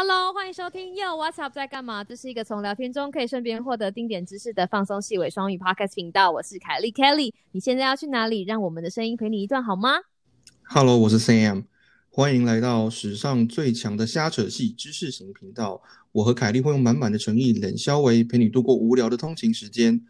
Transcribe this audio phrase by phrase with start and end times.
[0.00, 2.04] Hello，欢迎收听 Yo What's Up 在干嘛？
[2.04, 6.30] 这是一个从聊天中可以顺便获得丁点知识的放松细微双语 Podcast 频道。
[6.30, 8.44] 我是凯莉 Kelly，你现在要去哪里？
[8.44, 9.94] 让我们的声音陪你一段好吗
[10.62, 11.64] ？Hello，我是 Sam，
[12.10, 15.82] 欢迎来到史上最强的瞎扯戏知识型频道。
[16.12, 20.00] 我和凯莉会用满满的诚意、冷消维陪你度过无聊的通勤时间。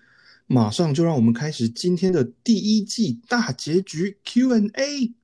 [0.46, 5.14] 马上就让我们开始今天的第一季大结局 Q&A。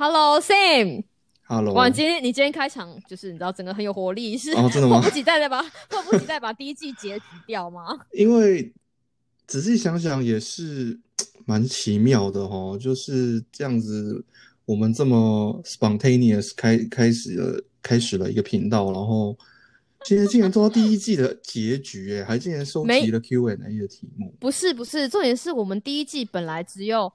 [0.00, 1.04] Hello Sam。
[1.46, 1.74] Hello。
[1.74, 4.54] 哇，今天你今天开场就是你知道整个很有活力，是？
[4.54, 7.98] 迫不及待的把 迫不及待把第一季结局掉吗？
[8.14, 8.72] 因为
[9.46, 10.98] 仔细想想也是
[11.44, 14.24] 蛮奇妙的哈，就是这样子，
[14.64, 19.36] 我们这么 spontaneous 开开始了开始了一个频道，然后
[20.06, 24.32] 今天竟然做到第一季的结局，哎，还竟然收集了 Q&A 的题目。
[24.40, 27.12] 不是不是，重点是我们第一季本来只有。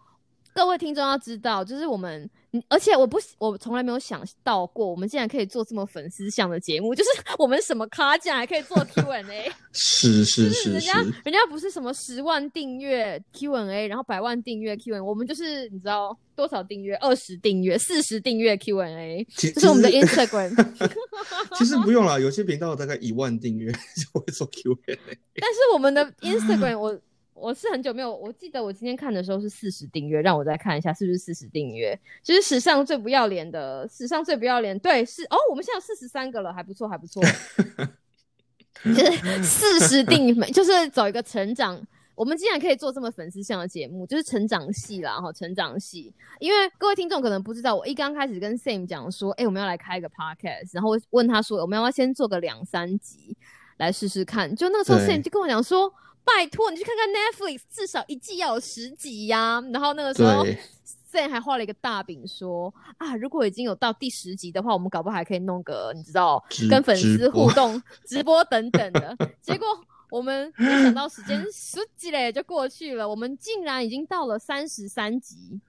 [0.56, 2.30] 各位听众要知道，就是我们，
[2.70, 10.94] 而且我不，我从来没有想到过，我们竟然可以做这么粉丝向的节目，就是 我们什么咖竟然还可以做 Q&A， 是是是，人家
[11.26, 16.96] 人家不是什么十万订阅 Q&A，然后百万订阅 Q&A，我们就是你知道多少订阅？
[16.96, 20.56] 二十订阅、四十订阅 Q&A，这是我们的 Instagram。
[21.60, 24.98] 其实不用了，有些频道大概一万订阅就会做 Q&A，
[25.36, 26.98] 但是我们的 Instagram 我。
[27.36, 32.00] 我是很久没有，我记得我今天看的时候是四十订阅，让我再看一下是不是四十订阅。
[32.24, 37.22] 就是史上最不要脸的，史上最不要脸，对，是哦，我们现在有四十三个了，还不错，还不错。
[38.84, 41.80] 就是四十订，就是走一个成长。
[42.16, 46.14] 我们竟然可以做这么粉丝向的节目，就是成长戏啦，哈，成长戏。
[46.40, 53.36] 因为各位听众可能不知道，我一刚开始跟 Sam 讲说，哎，我们要来开一个 Podcast，然后问他说，我们要不要先做个两三集
[53.78, 54.56] 来试试看？
[54.56, 55.94] 就那个时候，Sam 就跟我讲说。
[56.26, 59.64] 拜托你去看看 Netflix，至少一季要有十集呀。
[59.72, 60.44] 然后那个时候
[61.12, 69.16] ，Sam 还画了一个大饼，说啊，如果已经有到第十集的话，我们搞不好还可以弄个你知道，跟粉丝互动、 直播等等的。
[69.40, 69.68] 结果
[70.10, 75.62] 我们没想到时间十几嘞就过去了，我们竟然已经到了三十三集，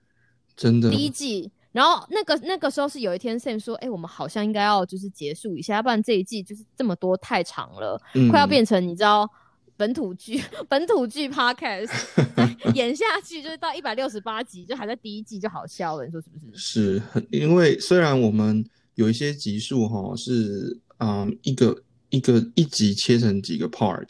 [0.55, 1.51] 真的第一季。
[1.71, 8.01] 然后那个那个时候是有一天 Sam 说，哎，我们好像应该要就是结束一下，要不然这一季就是这么多太长了，
[8.31, 9.29] 快要变成你知道。
[9.77, 11.89] 本土剧， 本土剧 podcast
[12.73, 16.99] 演下去就是到一百六十八集，就还在第一季就好笑了，你说是不是？
[16.99, 17.01] 是，
[17.31, 24.09] 因为虽然我们有一些集数哈是嗯一个一个一集切成几个 part，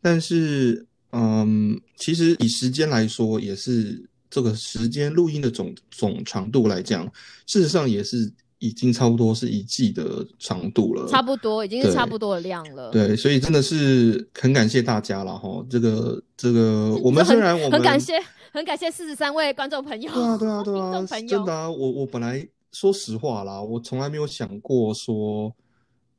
[0.00, 7.04] 但是嗯其实以时间来说，也是这个时间录音的总总长度来讲，
[7.46, 8.32] 事实上也是。
[8.62, 12.92] 已经差不多是一季的长度了，差不多已经是差不多的量了。
[12.92, 15.66] 对，所以真的是很感谢大家了哈。
[15.68, 18.22] 这个这个， 我们虽然我们很感谢，
[18.52, 20.12] 很感谢四十三位观众朋友。
[20.12, 21.68] 对啊，对啊，对啊，真的啊。
[21.68, 25.52] 我我本来说实话啦，我从来没有想过说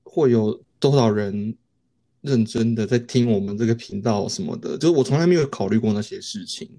[0.04, 1.56] 会有多少人
[2.20, 6.70] 认真的在听我们这个频道什么的，就是我从来没有考虑过那些事情。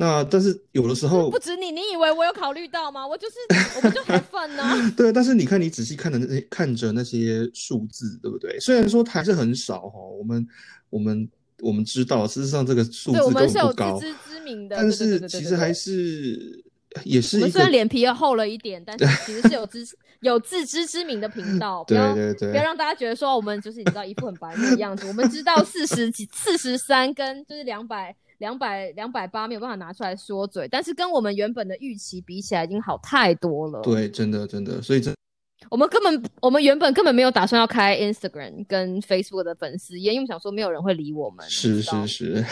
[0.00, 3.04] 那但是有的时候不止你，你以为我有考虑到吗？
[3.04, 3.34] 我就是
[3.74, 4.62] 我不就很愤呢？
[4.96, 8.60] 对，但是你看，你仔细看的那些看着那些数字，对不对？
[8.60, 10.46] 虽然说还是很少哈，我们
[10.88, 11.28] 我们
[11.62, 14.76] 我们知道，事实上这个数字根本不高，自知之明的。
[14.76, 16.62] 但是其实还是
[17.02, 19.84] 也是一个虽然脸皮要厚了一点，但是 其实是有知
[20.20, 21.82] 有自知之明的频道。
[21.88, 25.08] 对对对，不要让大家觉得说我们就是你知道一副很白目的样子。
[25.08, 28.14] 我们知道四十几、四十三跟就是两百。
[28.38, 33.80] 两百两百八没有办法拿出来说嘴，但是跟我们原本的预期比起来，已经好太多了。
[33.82, 35.12] 对，真的真的，所以这
[35.68, 41.44] 我们根本我们原本根本没有打算要开 Instagram 跟 Facebook 的粉丝页，因为想说没有人会理我们。
[41.50, 42.44] 是是是，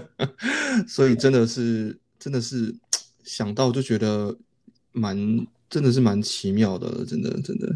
[0.88, 2.74] 所以真的是真的是
[3.22, 4.34] 想到就觉得
[4.92, 5.16] 蛮
[5.68, 7.68] 真的是蛮奇妙的，真的真的。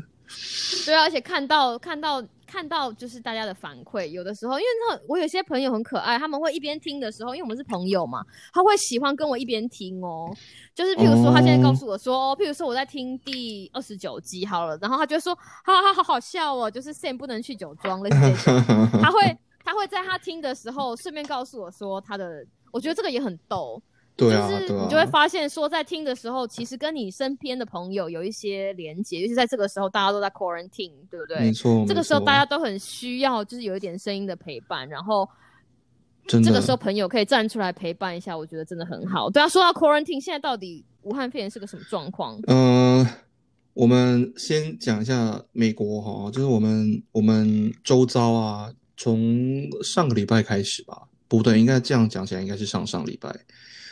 [0.87, 2.25] 对啊，而且看到看到。
[2.49, 8.25] 看到就是大家的反馈，有的时候，因为那我有些朋友很可爱，他们会一边听的时候，因为我们是朋友嘛，
[8.55, 10.35] 他会喜欢跟我一边听哦。
[10.75, 23.83] 就是譬如说，他现在告诉我说，譬如说我在听第二十九集好了，然后他就说，好好好好笑哦，就是 Sam 不能去酒庄类似这种，他会他会在他听的时候顺便告诉我说他的，我觉得这个也很逗。
[24.19, 31.39] 对啊，就是你就会发现说，在听的时候，其实跟你身边的朋友有一些连接，尤其在这个时候，大家都在 quarantine，对不对？
[31.39, 34.89] 没错，这个时候大家都很需要，就是有一点声音的陪伴。
[34.89, 35.29] 然后，
[36.27, 39.31] 这个时候朋友可以站出来陪伴一下，我觉得真的很好。
[39.31, 42.41] 对啊，说到 quarantine，现在到底武汉肺炎是个什么状况？
[42.49, 43.07] 嗯，
[43.75, 53.33] 我们先讲一下美国哈，就是我们我们周遭啊，从上个礼拜开始吧，不对，应该这样讲起来，应该是上上礼拜。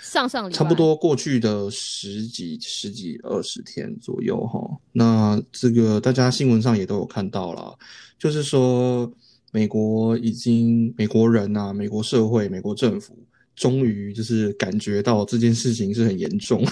[0.06, 4.60] 上上差不多过去的十几、十几、二十天左右哈。
[4.92, 7.76] 那这个大家新闻上也都有看到了，
[8.18, 9.10] 就是说
[9.52, 13.18] 美国已经美国人呐、美国社会、美国政府
[13.56, 16.64] 终于就是感觉到这件事情是很严重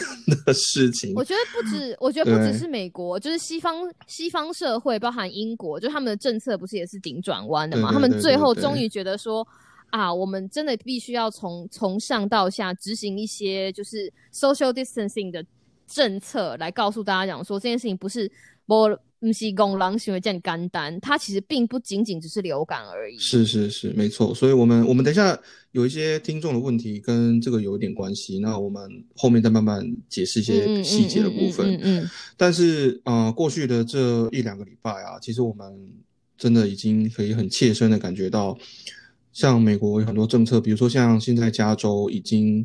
[0.47, 1.13] 的事情。
[1.15, 3.75] 我觉得不止，我觉得不只是美国，就是西方
[4.07, 7.93] 西方社会，包含英国，就他们的政策不是也是顶转弯的嘛？
[7.93, 9.47] 他们最后终于觉得说。
[9.95, 15.47] 啊，我们真的必须要从从上到下执行一些就是 social distancing 的
[15.87, 18.29] 政策，来告诉大家讲说这件事情不是
[18.67, 23.17] 我不是公狼行为这样干单，它其实并不仅仅只是流感而已。
[23.21, 24.35] 是是是，没错。
[24.35, 25.39] 所以，我们我们等一下
[25.71, 28.83] 有一些听众的问题跟这个有一点关系，那我们
[29.15, 31.71] 后面再慢慢解释一些细节的部分。
[31.71, 35.73] 嗯嗯嗯嗯但是，呃，过去的这一两个礼拜啊，其实我们
[36.37, 38.59] 真的已经可以很切身的感觉到，
[39.35, 42.65] 像美国有很多政策，比如说像现在加州已经，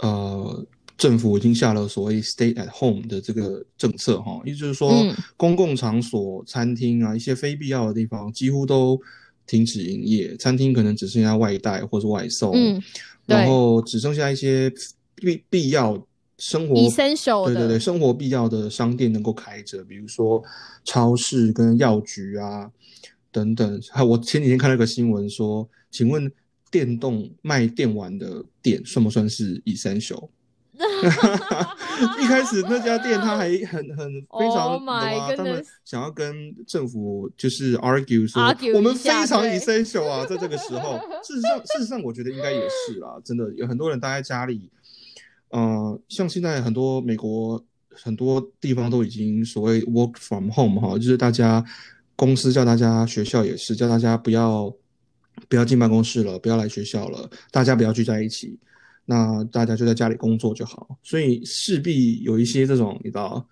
[0.00, 0.66] 呃，
[0.98, 9.00] 政府已经下了所谓 “stay at home” 的这个政策哈，也就是说嗯，公共场所、餐厅啊，一些非必要的地方几乎都
[9.46, 12.82] 停止营业，餐厅可能只剩下外带或是外送，嗯，
[13.26, 13.36] 对。
[13.36, 14.72] 然后只剩下一些
[15.14, 16.04] 必必要
[16.38, 20.42] 生活 essential 对对对，生活必要的商店能够开着，比如说
[20.84, 22.68] 超市跟药局啊
[23.34, 23.80] 等等。
[23.90, 26.30] 还有我前几天看了一个新闻说，请问
[26.70, 30.28] 电动卖电玩的店算不算是 essential？
[32.20, 38.42] 一开始那家店他还很很 非常 Oh 懂啊，他们想要跟政府就是 argue 说
[38.74, 44.70] 我们非常 essential 啊，在这个时候，事实上事实上我觉得应该也是啦，真的有很多人待在家里，
[45.50, 51.64] 呃，像现在很多美国很多地方都已经所谓 work from home 哈，就是大家
[52.16, 54.74] 公司叫大家，学校也是叫大家不要
[55.48, 58.58] 不要进办公室了，不要来学校了，大家不要聚在一起，
[59.04, 63.46] 那大家就在家里工作就好，所以势必有一些这种你知道。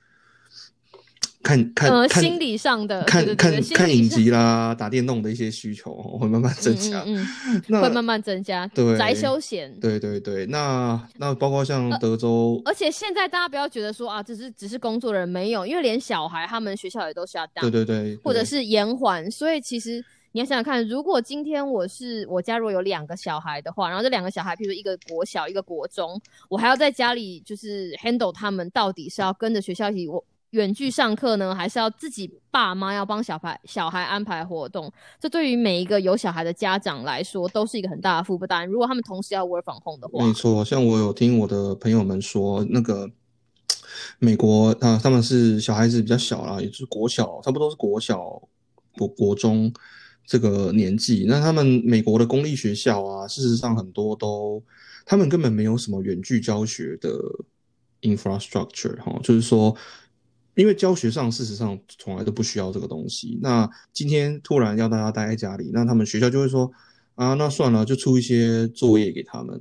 [1.43, 7.03] 看看呃，心理上的看看看影集啦、打电动的一些需求哦 会慢慢增加。
[7.07, 7.27] 嗯
[7.69, 9.73] 嗯会慢慢增加，对宅休闲。
[9.81, 34.93] 对对对，那那包括像呃德州，而且现在大家不要觉得说啊，只是只是工作的人没有，因为连小孩他们学校也都 shut down，对对对，或者是延缓，所以其实你要想想看，如果今天我是我家如果有两个小孩的话，然后这两个小孩，譬如一个国小，一个国中，我还要在家里就是 handle 他们，到底是要跟着学校一起我远距上课呢，还是要自己爸妈要帮小孩小孩安排活动？
[35.19, 38.69] 这对于每一个有小孩的家长来说，都是一个很大的负担。
[38.69, 43.11] 如果他们同时要 work from home 的话，没错，像我有听我的朋友们说，那个
[44.19, 48.43] 美国啊，他们是小孩子比较小啦，也就是国小，差不多是国小、
[48.99, 49.73] 国国中
[50.27, 51.25] 这个年纪。
[51.27, 54.63] 那他们美国的公立学校啊，事实上很多都，
[55.07, 57.11] 他们根本没有什么远距教学的
[58.03, 59.75] infrastructure 哈，就是说。
[60.55, 66.71] 因为教学上事实上从来都不需要这个东西，那今天突然要大家待在家里，那他们学校就会说
[67.15, 69.61] 啊，那算了，就出一些作业给他们，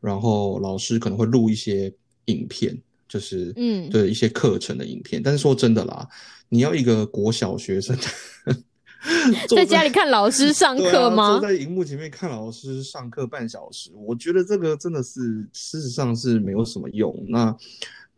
[0.00, 1.92] 然后老师可能会录一些
[2.26, 2.76] 影片，
[3.08, 5.22] 就是嗯对一些课程的影片。
[5.22, 6.08] 但是说真的啦，
[6.48, 7.96] 你要一个国小学生
[9.46, 11.38] 坐在家里看老师上课吗？
[11.38, 17.14] 坐在荧幕前面看老师上课半小时，我觉得这个真的是事实上是没有什么用。
[17.28, 17.54] 那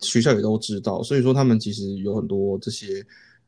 [0.00, 3.04] 学校也都知道，所以说他们其实有很多这些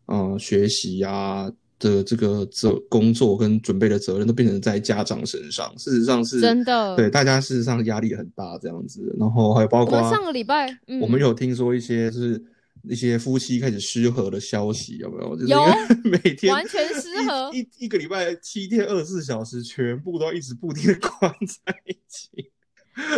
[0.07, 9.15] 呃学习啊的这个责工作跟准备的责任都变成在家长身上，事实上是真的对大家事实上压力很大这样子。
[9.19, 12.43] 然后还有包括我上个礼拜，嗯，我们有听说一些就是
[12.89, 15.37] 一些夫妻开始失和的消息，有没有？
[15.37, 15.61] 就是有
[16.11, 21.33] 每天完全失和一一一个礼拜七天二十四小时，全部都一直不停的关
[21.65, 22.51] 在一起。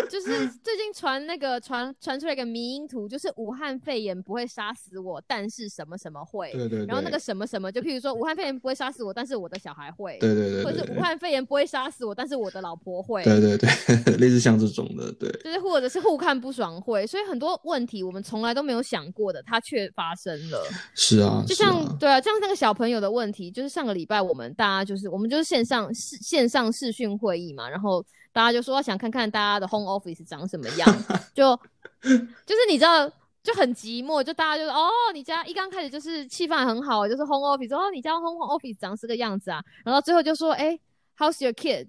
[0.08, 6.50] 就是最近传那个传传出来一个迷因图，就是武汉肺炎不会杀死我，但是什么什么会。
[6.52, 10.18] 对对对，然后那个什么什么，就譬如说武汉肺炎不会杀死我，但是我的小孩会。
[10.18, 13.22] 对对对或是武汉肺炎不会杀死我，但是我的老婆会。
[13.24, 13.68] 对对对，
[14.18, 20.62] 类似像这种的，对就是或者是互看不爽会，所以很多问题我们从来都没有想过的，它却发生了。
[20.94, 30.88] 是啊，就像、啊，对啊，像那个小朋友的问题，就是上个礼拜我们大家就是我们就是线上视线上视讯会议嘛，然后大家就说想看看大家的 home office 长什么样，
[31.34, 31.56] 就
[32.00, 33.08] 就是你知道
[33.42, 40.78] 就很寂寞，就大家就是哦，你家一刚开始就是气氛很好，就是 home office，哦，你家 home office 长是个样子啊，然后最后就说哎、
[41.14, 41.88] h o w s your kids？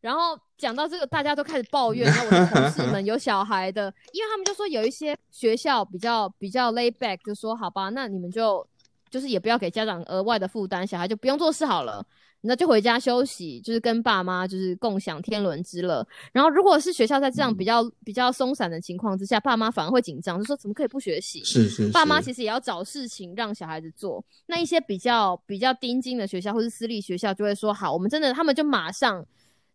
[0.00, 2.06] 然后讲到这个，大家都开始抱怨。
[2.10, 8.66] 然后我的同事们有小孩的，因为他们就说有一些学校比较比较 lay back，就说好吧，那你们就
[9.10, 12.06] 就是也不要给家长额外的负担，小孩就不用做事好了。
[12.42, 16.06] 那就回家休息，就是跟爸妈就是共享天伦之乐。
[16.32, 21.44] 然后如果是学校在这样比较比较松散的情况之下，爸妈反而会紧张，就说怎么可以不学习？
[21.44, 24.24] 是是，爸妈其实也要找事情让小孩子做。
[24.46, 29.22] 那一些比较比较盯紧的学校或是私立学校就会说好，我们真的他们就马上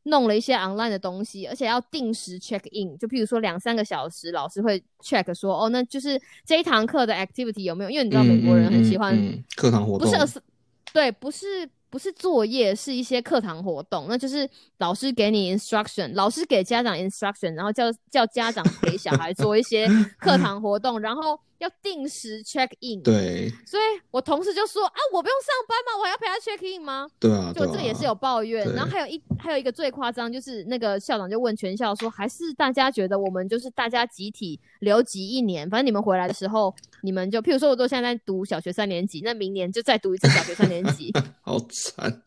[0.06, 7.90] 弄了一些 online 的东西，而且要定时 check in，就譬如说两三个小时，老师会 check 说哦，那就是这一堂课的 activity 有没有？
[7.90, 9.16] 因为你知道美国人很喜欢
[9.56, 10.42] 课堂活动，不是
[10.92, 11.70] 对，不是。
[11.96, 14.50] 不是作业，是一些课堂活动，那就是
[14.80, 19.88] 老师给你 instruction，老师给家长 instruction，然后叫叫家长给小孩做一些
[20.20, 21.40] 课堂活动，然后。
[21.60, 25.98] 要定时 check in，对，所以我同事就说啊，我不用上班吗？
[25.98, 27.08] 我还要陪他 check in 吗？
[27.18, 28.70] 对啊，就这个也是有抱怨。
[28.74, 41.10] 然后还有一还有一个最夸张，就是那个校长就问全校说，还是大家觉得我们就是大家集体留级一年，反正你们回来的时候，你们就譬如说，我都现在在读小学三年级，那明年就再读一次小学三年级，
[41.42, 41.58] 好
[41.92, 42.22] 惨，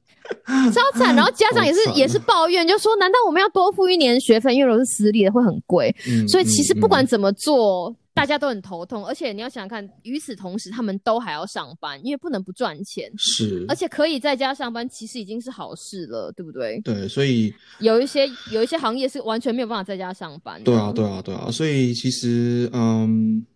[0.73, 1.15] 超惨。
[1.15, 4.55] 然后家长也是也是抱怨，就说难道我们要多付一年学费？
[4.55, 5.95] 因为如果是私立的会很贵，
[6.29, 7.95] 所以其实不管怎么做。
[8.15, 13.09] 大家都很头痛，而且你要想想看，与此同时，他们都还要上班，因为不能不赚钱。
[13.17, 16.81] 是，而且可以在家上班，其实已经是好事了，对不对？
[16.81, 20.61] 对，所以有一些有一些行业是完全没有办法在家上班。
[20.65, 23.47] 对啊，对啊，对啊，所以其实，嗯，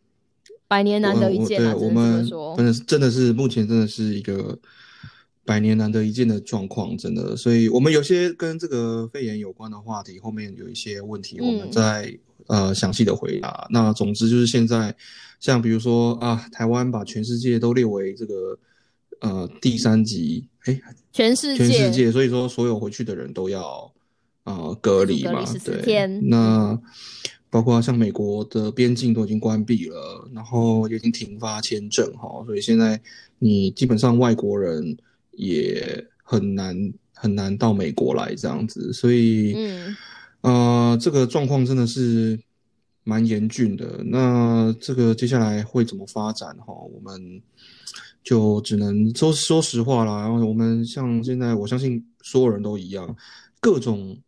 [0.69, 1.75] 百年难得一见啊！
[1.75, 2.25] 我们
[2.57, 4.57] 真的是真的是目前真的是一个
[5.45, 7.37] 百年难得一见的状况，真的。
[7.37, 12.19] 所以我们有些跟这个肺炎有关的话题，后面有一些问题，我们再。
[12.49, 13.69] 呃，详细的回答。
[13.71, 14.93] 那总之就是现在，
[15.39, 18.59] 像比如说啊，台湾把全世界都列为这个
[19.21, 20.79] 呃第三级，哎，
[21.13, 23.91] 全世界，全世界，所以说所有回去的人都要
[24.43, 26.09] 啊隔离嘛，对。
[26.25, 26.77] 那
[27.49, 33.01] 包括像美国的边境都已经关闭了，然后已经停发签证哈，所以现在
[33.39, 34.97] 你基本上外国人
[35.33, 39.97] 也很难很难到美国来这样子，所以嗯。
[40.43, 42.37] 呃，这个状况真的是
[43.05, 44.03] 蛮严峻的。
[44.05, 46.53] 那这个接下来会怎么发展？
[46.57, 47.41] 哈，我们
[48.25, 50.23] 就只能说说实话啦。
[50.23, 53.17] 然后我们像现在，我相信所有人都一样，
[53.61, 54.19] 各种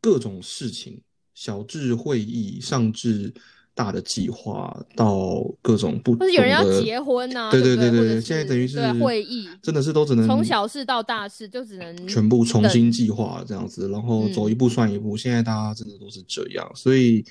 [0.00, 1.00] 各种事情，
[1.32, 3.32] 小至会议，上至。
[3.74, 7.50] 大的计划到各种不，或者有人要结婚呐？
[7.50, 15.16] 对对对对，现在等于是会议，真的是都只能从小事到大事就只能全部重新计划这样子，然后走一步算一步。
[15.16, 17.24] 现在大家真的都是这样，所以，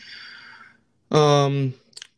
[1.09, 1.71] 嗯。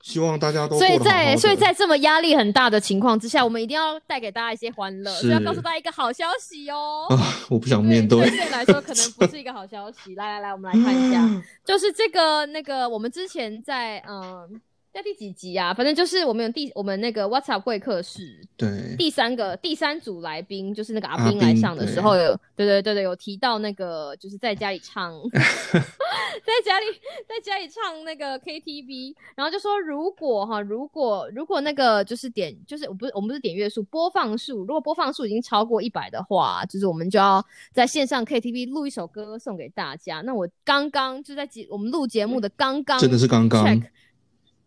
[0.03, 7.07] 希望大家都所以在所以在这么压力很大的情况之下，我们一定要带给大家一些欢乐，所以要告诉大家一个好消息哦。
[7.09, 7.17] 啊，
[7.49, 8.29] 我不想面对。
[8.29, 10.13] 对来说，可能不是一个好消息。
[10.15, 11.25] 来来来，我们来看一下，
[11.63, 14.61] 就是这个那个，我们之前在嗯。
[14.93, 15.73] 在第几集啊？
[15.73, 26.85] 反正就是我们有第我们那个 WhatsApp 会客室，对，第三个第三组来宾就是那个阿斌来上的时候，有对对对对有提到那个就是在家里唱， 在家里
[27.27, 40.21] 在家里唱那个 KTV，然后就说如果哈如果如果那个就是点就是我不是我们不是点阅数播放数，如果播放数已经超过一百的话，就是我们就要在线上 KTV 录一首歌送给大家。
[40.21, 43.81] 那我刚刚就在节我们录节目的刚刚真的是刚刚。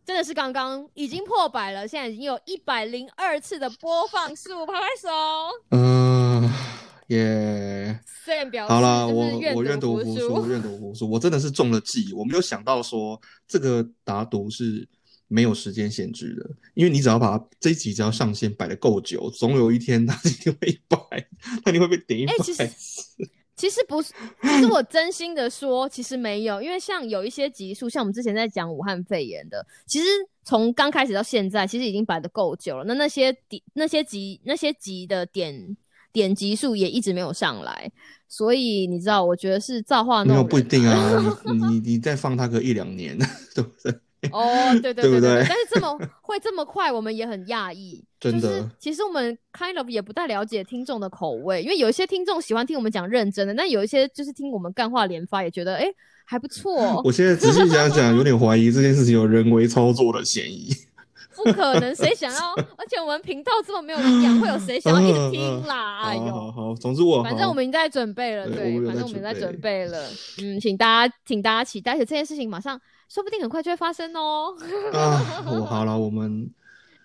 [0.06, 5.08] 真的是刚刚已经破百了，现在已经有一百零二次的播放数，拍拍手。
[5.70, 6.48] 嗯，
[7.08, 7.98] 耶。
[8.68, 11.10] 好了，我我愿赌服输，愿赌服输。
[11.10, 14.88] 我真的是中了计，我没有想到说这个打赌是
[15.26, 20.98] 没有时间限制的，因为你只要把这一集只要上线摆的够久，总有一天它一定会一百，
[21.64, 22.44] 那你会被点一百次。
[22.44, 22.68] 其实
[23.56, 30.06] 其实不是，其实我真心的说，其实没有，因为像有一些集数，像我们之前在讲武汉肺炎的，其实
[30.44, 32.84] 从刚开始到现在，其实已经摆的够久了。
[32.84, 35.76] 那那些点、那些集、那些集的点
[36.12, 37.90] 点集数也一直没有上来，
[38.28, 40.34] 所以你知道，我觉得是造化弄人。
[40.34, 43.16] 没有不一定啊，你你你再放他个一两年，
[43.54, 43.92] 对不对？
[44.32, 44.46] 哦，
[44.82, 48.04] 对对对对，但是这么会这么快，我们也很讶异。
[48.18, 55.86] 真的，其实我们 kind of 也不太了解听众的口味，因为有一些听众喜欢听我们讲认真的，但有一些就是听我们干话连发，也觉得哎
[56.24, 57.02] 还不错。
[57.04, 60.70] 我现在仔细想想，有点怀疑这件事情有人为操作的嫌疑。
[61.36, 62.54] 不可能，谁想要？
[62.78, 66.00] 而且我们频道这么没有营养，会有谁想要一直听啦？
[66.04, 70.08] 哎呦，好好，总之我反正我们已经在准备了，对，反正我们在准备了。
[70.40, 72.80] 嗯，请大家，请大家期待，而且这件事情马上。
[73.08, 74.54] 说不定很快就会发生哦。
[74.92, 76.50] 啊，我好了， 我们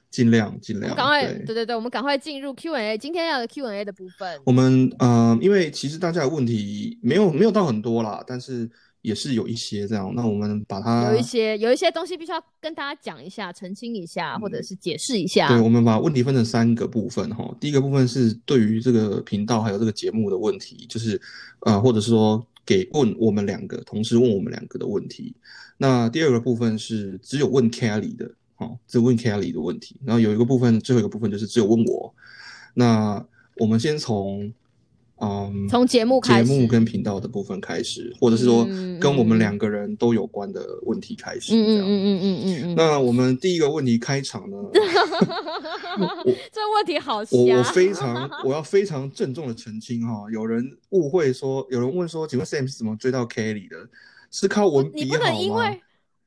[0.10, 0.96] 尽量尽量。
[0.96, 4.42] 赶快，对对对，我们赶快进入 Q&A，今天要的 Q&A 的部分。
[4.44, 8.70] 我们呃，因为其实大家的问题没有没有到很多啦，但是
[9.02, 10.12] 也是有一些这样。
[10.14, 15.48] 那我们把它有一些有一些东西必须要跟大家讲一下，澄清一下，或者是解释一下。
[15.48, 17.50] 对，我们把问题分成三个部分哈。
[17.60, 21.20] 第一个部分是对于这个频道还有这个节目的问题，就是
[21.62, 25.36] 呃，或者是说给问我们两个同时问我们两个的问题。
[25.78, 29.96] 那第二个部分是只有问 Kelly 的，哦，只问 Kelly 的问题。
[30.06, 32.14] 然后有一个部分，最后一个部分就是只有问我。
[32.74, 33.26] 那
[33.58, 34.54] 我们先从。
[35.24, 38.66] 嗯，从节目开始，节目跟频道的部分开始，或者是说
[39.00, 41.54] 跟我们两个人都有关的问题开始。
[41.54, 42.76] 嗯嗯嗯嗯嗯嗯。
[42.76, 44.58] 那我们第一个问题开场呢？
[46.52, 53.78] 这问题好我我 非常我要非常郑重的澄清哈，有人误会说，有人问说，请问 Sam 是怎么追到 Kelly 的？
[54.32, 55.76] 是靠文笔好吗？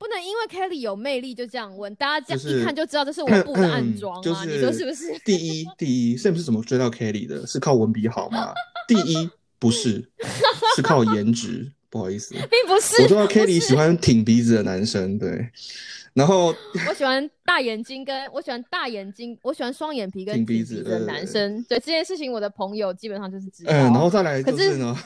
[0.04, 4.44] 不能因为 Kelly 有魅力就这样问，大家这样一看就知道这是我布的暗装啊！
[4.44, 5.18] 你说是不是？
[5.24, 7.46] 第一，第一，Sam 是怎么追到 Kelly 的？
[7.46, 8.52] 是靠文笔好吗？
[8.86, 10.06] 第一，不是，
[10.76, 11.72] 是靠颜值。
[11.88, 13.00] 不好意思， 并不是。
[13.02, 15.48] 我知道 Kelly 喜欢挺鼻子的男生，对。
[16.12, 16.54] 然后
[16.88, 21.64] 我喜欢大眼睛，跟我喜欢大眼睛，我喜欢双眼皮跟挺鼻子的男生。
[21.68, 23.72] 对这件事情，我的朋友基本上就是知道。
[23.72, 24.96] 嗯，然后再来就是呢。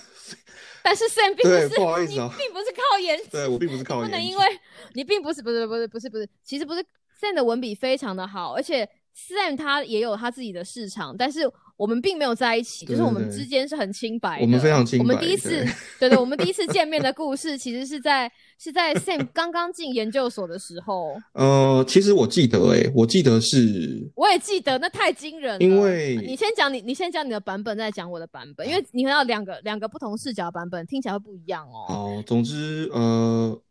[0.89, 4.61] 但是 Sam 并不是，不好意思啊，并不是靠颜值，对我并不是靠颜值，不能因为
[4.95, 6.83] 你并不是，不是，不是，不是，不是，其实不是
[7.21, 11.41] Sam 的文笔非常的好，而且 Sam 他也有他自己的市场，但是
[11.79, 15.03] 我们并没有在一起，就是我们之间是很清白的，我们非常清白。
[15.03, 15.65] 我们第一次，
[15.99, 18.31] 对对，我们第一次见面的故事，其实是在。
[18.61, 21.15] 是在 Sam 刚刚进研究所的时候。
[21.35, 25.59] 呃，其实我记得，哎，我记得是，我也记得，那太惊人了。
[25.61, 31.85] 因为你先讲你，你先讲你的版本，再讲我的版本，因为你看到两个两个不同视角版本，听起来会不一样哦。
[31.87, 33.63] 好，总之，呃，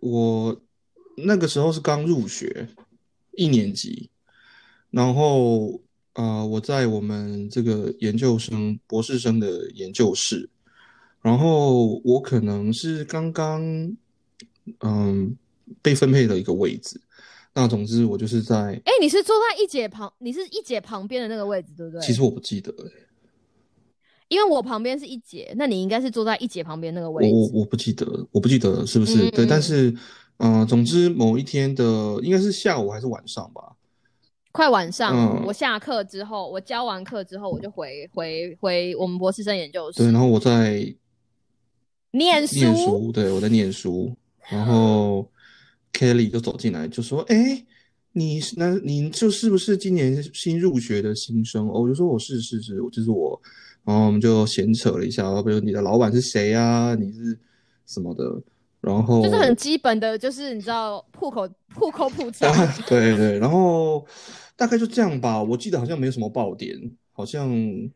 [0.00, 0.60] 我
[1.16, 2.66] 那个时候是刚入学
[3.36, 4.10] 一年级，
[4.90, 5.80] 然后，
[6.14, 10.48] 呃，我在我们这个研究生、博士生的研究室，
[11.20, 13.96] 然后我可能是刚刚。
[14.80, 15.36] 嗯，
[15.82, 16.98] 被分配的一个位置。
[17.52, 18.80] 那总之，我就是在。
[18.86, 22.00] 哎，你是坐在一姐旁，你是一姐旁边的那个位置，对不对？
[22.00, 22.74] 其实我不记得，
[24.28, 27.30] 因为我旁边是一姐，那你应该是坐在一姐旁边那个位置。
[27.30, 29.30] 我我不记得，我不记得是不是？
[29.32, 29.94] 对，但是，
[30.38, 31.84] 嗯，总之某一天的
[32.22, 33.76] 应该是下午还是晚上吧？
[34.54, 39.98] 快晚上，我下课之后，我教完课之后，我就回回回我们博士生研究室。
[39.98, 40.94] 对，然后我在
[42.12, 44.14] 念书，念书对，我在念书。
[44.48, 45.28] 然后
[45.92, 47.64] Kelly 就走进来，就说：“哎，
[48.12, 53.40] 你那你就是不是今年新入学的新生？”我就说：“我是是是，我就是我。”
[53.82, 56.94] 然后我们就闲扯了一下，比如你的老板是谁啊？
[56.94, 57.36] 你是
[57.86, 58.40] 什么的？
[58.84, 62.46] 然后就是很基本的，就是你知道户口户口普查。
[62.86, 64.04] 对对，然后
[64.56, 65.42] 大概就这样吧。
[65.42, 66.78] 我记得好像没有什么爆点，
[67.12, 67.48] 好像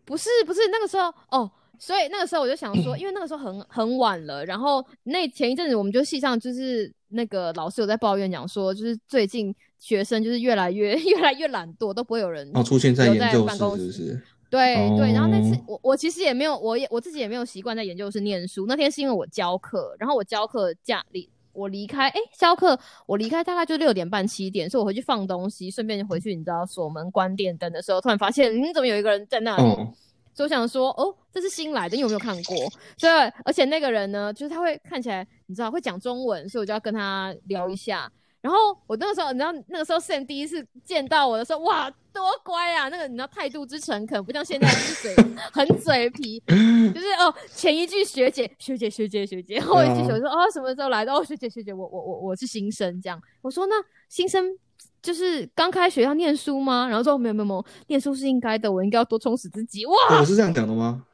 [0.04, 1.50] 不是不是那个时候哦。
[1.80, 15.12] 所以那个时候我就想说，因为那个时候很很晚了，然后那前一阵子我们就系上就是那个老师有在抱怨讲说，就是最近学生就是越来越 越来越懒惰，都不会有人哦出现在研究室，对对。
[15.12, 18.66] 然后那次我我其实也没有，我也我自己也没有习惯在研究室念书。
[18.66, 29.62] 那天是因为我教课，然后我教课假离我离开，哎，教课我离开大概就六点半七点，所以我回去放东西，顺便回去，你知道锁门关电灯的时候，突然发现，嗯，怎么有一个人在那里？
[30.34, 32.56] 所以我想说，哦，这是新来的，你有没有看过？
[32.96, 33.10] 对，
[33.44, 38.08] 而且那个人呢，就是他会看起来，你知道会讲中文，所以我就要跟他聊一下。
[38.40, 42.88] 然后我那个时候，你知道那个时候 Sam 第一次见到我的时候，哇，多乖啊！
[42.88, 51.12] 那个你知道态度之诚恳，不像现在就是嘴很嘴皮， 就是哦，前一句学姐学姐学姐学姐，后一句学说哦什么时候来的？
[51.12, 53.20] 哦学姐学姐，我我我我是新生这样。
[53.42, 53.74] 我说那
[54.08, 54.56] 新生。
[55.00, 56.88] 就是刚开学要念书吗？
[56.88, 59.86] 然后说没有没有没有，念书是应该的，我应该要多充实自己。
[59.86, 61.04] 哇，我是这样讲的吗？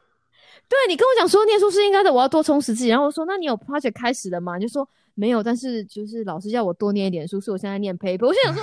[0.67, 2.89] 对你跟我讲说念书是应该的，我要多充实自己。
[2.89, 4.57] 然后我说那你有 project 开始了吗？
[4.57, 8.27] 你就说没有，但是就是老师叫我多念一点书，所以我现在念 paper。
[8.27, 8.63] 我就想说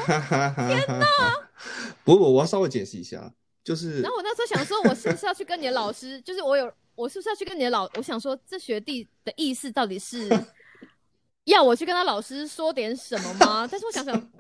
[0.68, 1.06] 天哪！
[2.04, 3.34] 不不，我要稍微解释一下，
[3.64, 4.02] 就是。
[4.02, 6.20] 然后我那时候想说，我是不是要去跟你的老师？
[6.22, 7.90] 就是我有，我是不是要去跟你的老？
[7.96, 10.30] 我想说，这学弟的意思到底是
[11.46, 13.68] 要我去跟他老师说点什么吗？
[13.70, 14.32] 但是我想想。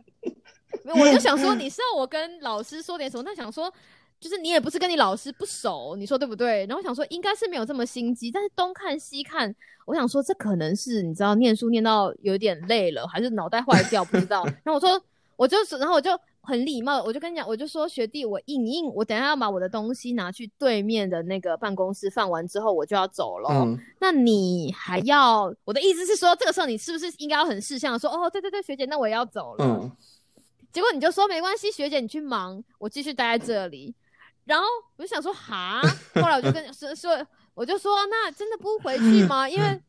[0.83, 3.23] 我就想说，你是要我跟老师说点什么？
[3.23, 3.71] 那想说，
[4.21, 6.63] 就是你也不是跟你老师不熟，你说对不对？
[6.67, 9.53] 然后想说，应该是没有这么心机，但是东看西看，
[9.83, 14.45] 我想说，这可能是你知道，念书念到有点累了，还是脑袋坏掉，不知道。
[14.63, 15.01] 然后我说，
[15.35, 23.67] 我就是然后我就很礼貌，我就跟你讲，我就说学弟，我印印，我等下要把我的东西拿去对面的那个办公室放完之后，我就要走了。
[23.99, 25.51] 那你还要？
[25.65, 29.91] 我的意思是说，这个时候你是不是应该要很识相说，哦，对对对，学姐，那我也要走了。
[30.71, 33.95] 结果你就说没关系，学姐你去忙，我继续待在这里。
[34.51, 34.65] 然后
[34.97, 35.81] 我就想说哈，
[36.15, 39.47] 后来我就跟 说说，我就说那真的不回去吗？
[39.47, 39.81] 因为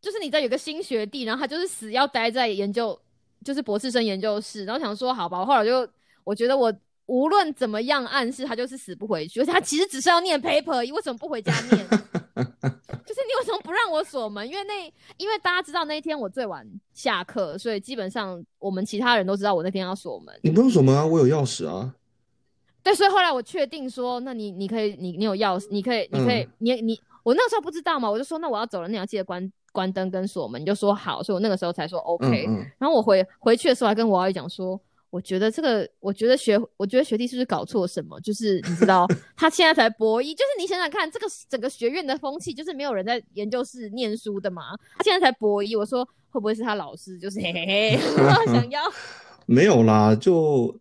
[0.00, 3.00] 就是你知道有个新学弟，然后他就是死要待在研究，
[3.44, 5.88] 就是博士生研究室，然后想说好吧，我后来就
[6.24, 6.74] 我觉得我
[7.06, 11.86] 无论怎么样暗示他就是死不回去，而且他其实只是要念 paper，为什么不回家念？
[13.06, 14.44] 就是你为什么不让我锁门？
[14.48, 20.36] 因为那因为大家知道那一天我最晚下课，所以基本上我们其他人都知道我那天要锁门。
[20.42, 21.94] 你不用锁门啊，我有钥匙啊。
[22.82, 32.48] 对，所以后来我确定说，那你你可以，你你有钥匙，你可以，你可以，你你我那时候不知道嘛，我就说那我要走了，你要记得关关灯跟锁门，你就说好，所以我那个时候才说 OK。
[32.78, 38.18] 然后我回回去的时候还跟我阿姨讲说，我觉得这个，我觉得学，我觉得学弟是不是搞错什么？
[38.20, 47.98] 就是你知道，他现在才博一，就是你想想看，这个整个学院的风气就是没有人在研究室念书的嘛，他现在才博一，我说会不会是他老师就是嘿嘿嘿
[48.52, 48.82] 想要？
[49.46, 50.74] 没有啦，就。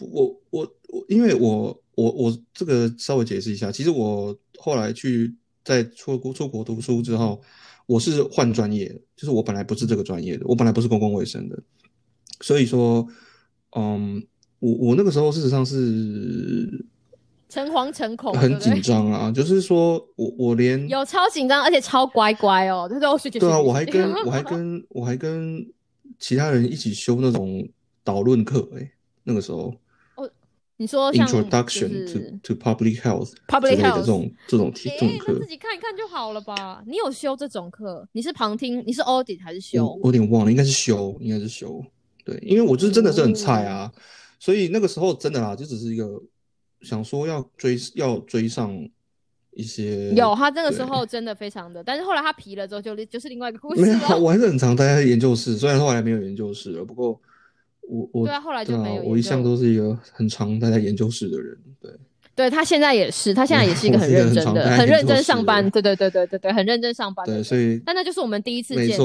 [0.00, 5.34] 我我我，因为我我我这个稍微解释一下，其实我后来去
[5.64, 7.40] 在出国出国读书之后，
[7.86, 11.58] 我是换专业，就是我本来不是这个专业的，我本来不是公共卫生的，
[12.40, 13.06] 所以说，
[13.76, 14.24] 嗯，
[14.58, 16.86] 我我那个时候事实上是
[17.48, 25.66] 诚惶诚恐，很紧张啊，就是说我我连有超紧张，而且超乖乖哦，对对，对啊，我还跟我还跟我还跟
[26.18, 27.68] 其他人一起修那种
[28.02, 28.90] 导论课，哎，
[29.24, 29.74] 那个时候。
[30.80, 36.82] 你说 Introduction to to Public Health，Public Health 这种这种题这种课，自己看一看就好了吧？
[36.86, 38.08] 你有修这种课？
[38.12, 38.82] 你是旁听？
[38.86, 39.88] 你是 Audit 还是修？
[40.02, 41.84] 我有点忘了，应该是修，应该是修。
[42.24, 43.92] 对，因为我就是真的是很菜啊，
[44.38, 46.18] 所以那个时候真的啊，就只是一个
[46.80, 48.74] 想说要追要追上
[49.50, 50.08] 一些。
[50.14, 53.82] 有他那个时候真的非常的，但是后来他皮了之后就就是另外一个故事。
[53.82, 57.20] 没有，我还是很常待在研究室，虽然后来没有研究室了，不过。
[57.90, 59.02] 我我对啊，后来就没有。
[59.02, 61.90] 我一向都是一个很常待在研究室的人，对。
[62.32, 65.68] 对他现在也是，他现在也是一个很认真的、很认真上班。
[65.70, 67.26] 对对对对对对，很认真上班。
[67.26, 67.78] 对，所以。
[67.84, 68.96] 但那就是我们第一次见。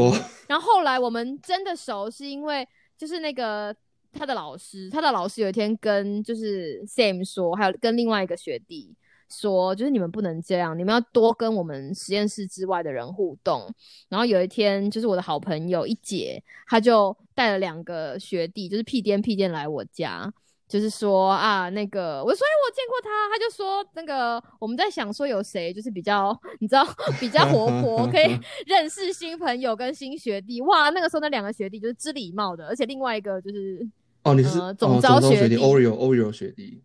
[0.48, 2.66] 然后后来我们真的熟，是因为
[2.98, 3.76] 就是那个
[4.14, 8.96] 他的老师，他的老师有一天跟就是 Sam 说，还有跟另外一个学弟。
[9.40, 13.70] 说就是你们不能这样，你们要多跟我们实验室之外的人互动。
[14.10, 20.32] 然后有一天，就是我的好朋友一姐，她就带了两个学弟，就是屁颠屁颠来我家，
[20.68, 26.88] 就是说啊，那个我说哎，我见过他，他就说那个我们在想说有谁就是比较你知道
[27.20, 30.62] 比较活泼，可以 认识新朋友跟新学弟。
[30.62, 33.88] 哇，那个时候那两个学弟就是知礼貌的，而且另外一个就是
[34.24, 36.82] 哦，你是总招学弟，Oreo Oreo 学弟。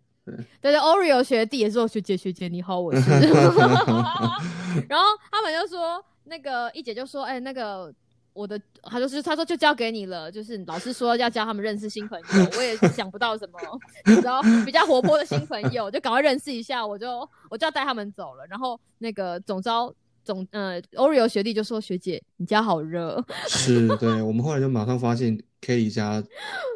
[0.61, 3.01] 对对，Oreo 学弟也是我学姐，学姐你好，我是。
[4.89, 7.93] 然后他们就说，那个一姐就说，哎，那个
[8.33, 12.25] 我的，他就是他说就交给你了，就是老师说要教他们认识新朋友，
[12.57, 13.59] 我也想不到什么，
[14.07, 18.47] 你知道比较活泼的新朋友，就赶快认识一下，我就我就要带他们走了。
[18.49, 19.93] 然后那个总招。
[20.23, 26.23] 总呃，Oreo 学弟就说：“学姐，你家好热。”是，对我们后来就马上发现 Kelly 家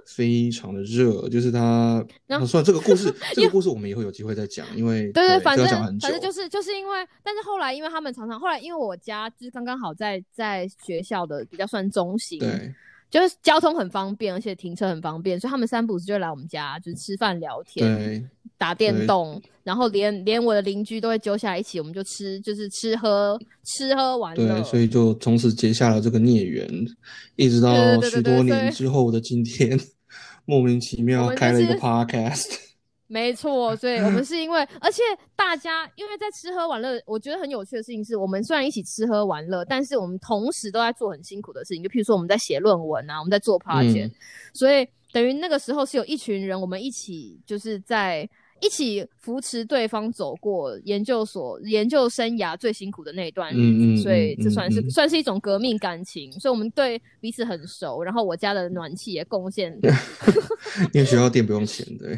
[0.06, 2.04] 非常的热，就是他。
[2.26, 5.66] 那算，这个故事， 这个故事我们以后有机会再讲，因为 对对，反正
[6.00, 12.74] 反正就是就是因为，但是后来因为他们常常后来因为我家就是刚刚好在在学校的比较算中心，对，
[13.14, 18.28] 就是交通很方便，而且停车很方便，所以他们三不时就来我们家，就是吃饭聊天。
[18.58, 24.48] 打电动，然后连连我的邻居都会揪下来一起，我们就吃，就是吃喝吃喝玩乐。
[24.48, 26.68] 对，所以就从此结下了这个孽缘，
[27.36, 29.78] 一直到许多年之后的今天，
[30.44, 32.46] 莫名其妙开了一个 podcast。
[33.06, 35.02] 没错，所以我们 是因为，而且
[35.36, 44.10] 大家因为在吃喝玩乐，我觉得很有趣的事情是，我们虽然一起吃喝玩乐，但是我们同时都在做很辛苦的事情，就譬如说我们在写论文啊，我们在做 project，
[44.52, 48.28] 所以等于那个时候是有一群人，我们一起就是在。
[48.60, 58.02] 一起扶持对方走过研究所研究生涯最辛苦的那一段日子，所以这算是算是一种革命感情，所以我们对彼此很熟。
[58.02, 59.70] 然后我家的暖气也贡献，
[60.94, 62.16] 因为学校电不用钱，对，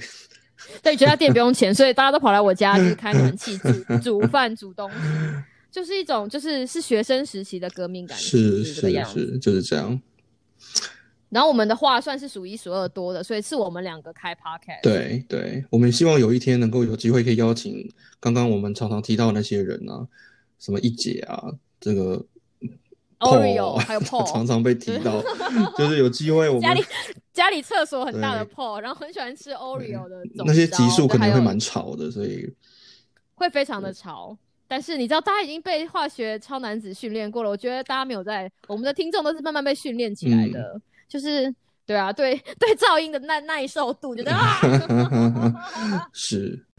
[0.82, 4.96] 对，学校电不用钱，所以大家都跑来我家就是开暖气煮 煮饭煮东西，
[5.70, 10.00] 就是一种就是是学生时期的革命感情，是是是，就是这样。
[11.28, 14.80] 然后我们的话算是数一数二多的，所以是我们两个开 podcast。
[14.82, 17.90] 对对，我们希望有一天能够有机会可以邀请
[18.20, 20.06] 刚刚我们常常提到那些人啊，
[20.58, 22.24] 什么一姐啊，这个
[23.18, 25.20] Oreo 还有 Paul 常常被提到，
[25.76, 26.82] 就是有机会我们家里
[27.36, 32.50] 家里厕所很大的 Paul，然后很喜欢吃 Oreo 的那些集数可能会蛮吵的，所以
[33.34, 34.34] 会非常的吵。
[34.66, 40.80] 但是你知道，大家已经被化学超男子训练过了，我觉得大家没有在我们的听众都是慢慢被训练起来的。
[41.06, 46.64] 就是对啊，对 对，噪音的耐耐受度，觉得啊， 是。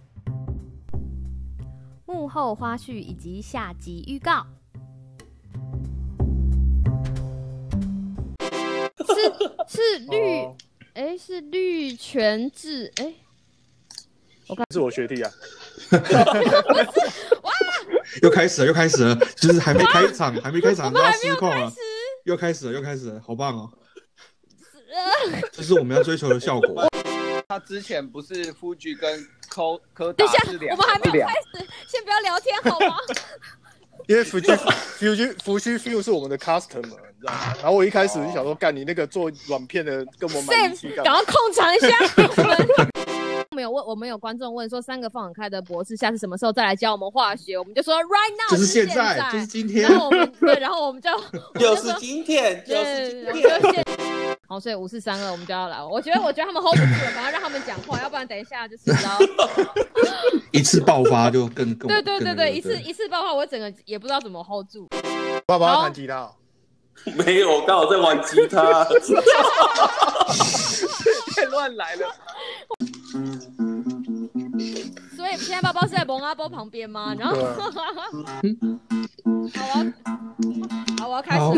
[2.07, 4.43] 幕后花絮以及下集预告。
[9.67, 10.55] 是绿，哦
[10.93, 13.13] 哎、是绿全智，哎、
[14.47, 15.31] 我看是我学弟啊。
[18.23, 21.71] 又开始了，又开始了，就是还没开场， 还没开场就要失控了
[22.25, 23.69] 又开始了，又开始了，好棒哦！
[25.51, 26.87] 这是我们要追求的效果。
[27.47, 32.97] 他之前不是夫居跟柯柯等一下，达是两我们还没有开始，先不要聊天好吗？
[34.07, 36.89] 因为 福居福居福居 feel 是我们的 customer，你
[37.19, 37.53] 知道吗？
[37.61, 41.13] 然后我一开始就想说，干你那个做软片的跟我买仪器 Sam，干嘛？
[41.13, 41.87] 赶快控场一下。
[42.27, 47.57] 我们我们有问，我们有观众问说，三个放很开的博士下次什么时候再来教我们化学？
[47.57, 49.99] 我们就说 right now，就是现现在，就是今天然。
[49.99, 51.09] 后我们对，然后我们就
[51.59, 54.06] 就是今天，就是对，今天。
[54.47, 55.83] 好，所以五四三二我们就要来。
[55.83, 59.17] 我觉得，我觉得他们 hold 不住了，赶快让他们讲话，要不然等一下就是你知道。
[60.53, 64.87] 一次爆发就更更 对对对对，更那个一次一次爆发，我整个也不知道怎么 hold 住。
[65.45, 66.31] 爸爸要弹吉他哦，
[67.25, 68.85] 没有，我刚好在玩吉他。
[71.35, 72.07] 太乱来了。
[75.47, 77.15] 现在包包是在蒙阿波旁边吗？
[77.17, 77.41] 然后对
[79.71, 79.85] 啊
[80.99, 81.57] 好，我要好，我要开始，好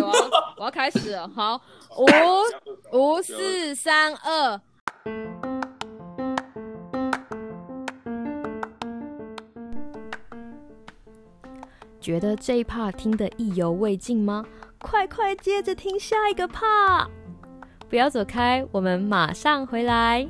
[0.56, 1.28] 我要我要开始了。
[1.28, 1.60] 好，
[1.98, 2.06] 五
[3.16, 4.62] 五四三二。
[12.00, 14.46] 觉得这一 part 听得意犹未尽吗？
[14.78, 17.08] 快快接着听下一个 part！
[17.90, 20.28] 不要走开，我们马上回来。